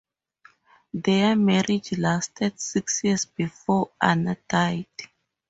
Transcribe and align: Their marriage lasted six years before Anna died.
Their 0.95 1.35
marriage 1.35 1.95
lasted 1.95 2.59
six 2.59 3.03
years 3.03 3.25
before 3.25 3.91
Anna 4.01 4.35
died. 4.49 4.87